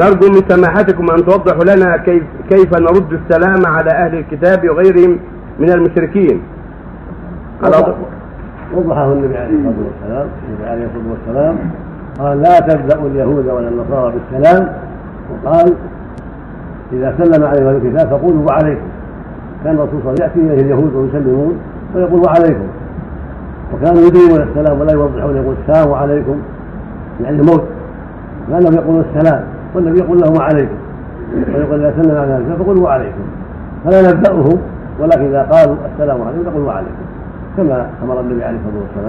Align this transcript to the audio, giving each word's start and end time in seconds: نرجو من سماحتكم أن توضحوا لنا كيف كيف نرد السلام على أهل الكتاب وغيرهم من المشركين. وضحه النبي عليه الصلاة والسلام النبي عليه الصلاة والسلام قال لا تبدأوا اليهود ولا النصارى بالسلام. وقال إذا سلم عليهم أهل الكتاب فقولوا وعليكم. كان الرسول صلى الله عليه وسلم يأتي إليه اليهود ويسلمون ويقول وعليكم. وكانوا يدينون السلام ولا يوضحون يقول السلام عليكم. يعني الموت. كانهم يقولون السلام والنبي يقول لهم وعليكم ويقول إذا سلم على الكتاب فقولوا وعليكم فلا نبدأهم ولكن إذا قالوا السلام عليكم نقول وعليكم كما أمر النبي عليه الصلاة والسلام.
نرجو 0.00 0.28
من 0.28 0.42
سماحتكم 0.48 1.10
أن 1.10 1.24
توضحوا 1.26 1.64
لنا 1.64 1.96
كيف 1.96 2.22
كيف 2.50 2.74
نرد 2.74 3.12
السلام 3.12 3.66
على 3.66 3.90
أهل 3.90 4.14
الكتاب 4.18 4.68
وغيرهم 4.68 5.18
من 5.58 5.70
المشركين. 5.70 6.40
وضحه 8.74 9.12
النبي 9.12 9.36
عليه 9.36 9.54
الصلاة 9.54 9.74
والسلام 9.86 10.28
النبي 10.48 10.70
عليه 10.70 10.84
الصلاة 10.84 11.10
والسلام 11.10 11.56
قال 12.18 12.42
لا 12.42 12.60
تبدأوا 12.60 13.08
اليهود 13.08 13.46
ولا 13.48 13.68
النصارى 13.68 14.12
بالسلام. 14.12 14.72
وقال 15.30 15.74
إذا 16.92 17.14
سلم 17.18 17.44
عليهم 17.44 17.66
أهل 17.66 17.76
الكتاب 17.76 18.08
فقولوا 18.10 18.46
وعليكم. 18.46 18.86
كان 19.64 19.74
الرسول 19.74 20.00
صلى 20.02 20.12
الله 20.12 20.24
عليه 20.24 20.32
وسلم 20.32 20.46
يأتي 20.46 20.54
إليه 20.54 20.62
اليهود 20.62 20.94
ويسلمون 20.94 21.58
ويقول 21.94 22.20
وعليكم. 22.26 22.66
وكانوا 23.74 24.02
يدينون 24.02 24.48
السلام 24.48 24.80
ولا 24.80 24.92
يوضحون 24.92 25.36
يقول 25.36 25.54
السلام 25.68 25.92
عليكم. 25.92 26.36
يعني 27.24 27.40
الموت. 27.40 27.64
كانهم 28.48 28.74
يقولون 28.74 29.04
السلام 29.14 29.44
والنبي 29.74 29.98
يقول 29.98 30.20
لهم 30.20 30.36
وعليكم 30.36 30.76
ويقول 31.54 31.84
إذا 31.84 32.02
سلم 32.02 32.16
على 32.16 32.36
الكتاب 32.36 32.58
فقولوا 32.62 32.84
وعليكم 32.84 33.24
فلا 33.84 34.12
نبدأهم 34.12 34.58
ولكن 35.00 35.24
إذا 35.24 35.42
قالوا 35.42 35.76
السلام 35.94 36.22
عليكم 36.22 36.42
نقول 36.50 36.62
وعليكم 36.62 37.04
كما 37.56 37.86
أمر 38.02 38.20
النبي 38.20 38.44
عليه 38.44 38.58
الصلاة 38.58 38.82
والسلام. 38.82 39.06